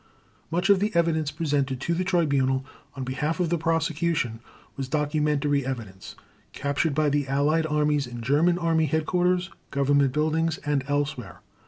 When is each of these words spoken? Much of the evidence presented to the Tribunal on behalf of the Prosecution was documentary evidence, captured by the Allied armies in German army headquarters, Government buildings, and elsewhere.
Much 0.49 0.67
of 0.71 0.79
the 0.79 0.91
evidence 0.95 1.29
presented 1.29 1.79
to 1.79 1.93
the 1.93 2.03
Tribunal 2.03 2.65
on 2.95 3.03
behalf 3.03 3.39
of 3.39 3.49
the 3.51 3.57
Prosecution 3.59 4.39
was 4.75 4.87
documentary 4.89 5.63
evidence, 5.63 6.15
captured 6.53 6.95
by 6.95 7.07
the 7.07 7.27
Allied 7.27 7.67
armies 7.67 8.07
in 8.07 8.19
German 8.21 8.57
army 8.57 8.85
headquarters, 8.87 9.51
Government 9.69 10.11
buildings, 10.11 10.57
and 10.65 10.83
elsewhere. 10.87 11.41